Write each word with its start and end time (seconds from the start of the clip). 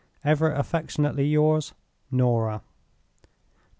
"Ever 0.25 0.51
affectionately 0.51 1.25
yours, 1.27 1.75
"NORAH. 2.09 2.61